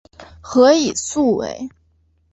[0.41, 1.69] 何以速为。